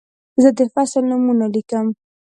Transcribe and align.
زه 0.41 0.49
د 0.57 0.59
فصل 0.73 1.03
نومونه 1.09 1.45
لیکم. 1.53 1.87